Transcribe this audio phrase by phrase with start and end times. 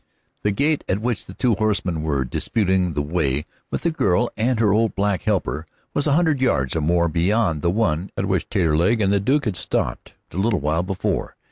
[0.41, 4.59] The gate at which the two horsemen were disputing the way with the girl and
[4.59, 8.49] her old black helper was a hundred yards or more beyond the one at which
[8.49, 11.35] Taterleg and the Duke had stopped a little while before.